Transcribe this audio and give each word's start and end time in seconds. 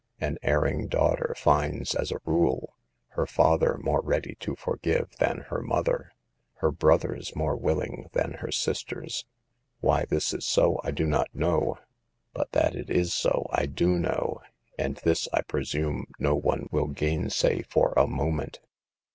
An 0.19 0.39
erring 0.41 0.87
daughter 0.87 1.35
finds, 1.37 1.93
as 1.93 2.11
a 2.11 2.19
rule, 2.25 2.75
her 3.09 3.27
father 3.27 3.77
more 3.77 4.01
ready 4.01 4.33
to 4.39 4.55
forgive 4.55 5.11
than 5.19 5.41
her 5.49 5.61
mother; 5.61 6.09
her 6.55 6.71
brothers 6.71 7.35
more 7.35 7.55
willing 7.55 8.09
than 8.13 8.33
her 8.39 8.51
sisters. 8.51 9.25
Why 9.79 10.05
this 10.05 10.33
is 10.33 10.43
so 10.43 10.81
I 10.83 10.89
do 10.89 11.05
not 11.05 11.27
know, 11.35 11.77
but 12.33 12.51
that 12.53 12.73
it 12.73 12.89
is 12.89 13.13
so 13.13 13.45
I 13.51 13.67
do 13.67 13.99
know, 13.99 14.41
and 14.75 14.95
this, 15.03 15.27
I 15.33 15.43
presume, 15.43 16.05
no 16.17 16.33
one 16.35 16.67
will 16.71 16.87
gainsay 16.87 17.61
for 17.61 17.93
a 17.95 18.07
moment. 18.07 18.59